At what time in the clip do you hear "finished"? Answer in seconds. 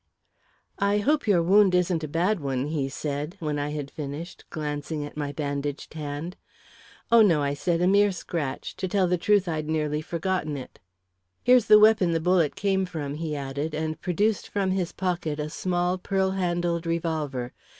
3.91-4.45